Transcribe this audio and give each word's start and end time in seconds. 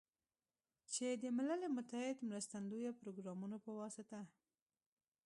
چې 0.93 1.05
د 1.21 1.23
ملل 1.37 1.61
متحد 1.77 2.17
مرستندویه 2.29 2.91
پروګرامونو 2.99 3.57
په 3.65 3.71
واسطه 3.79 4.19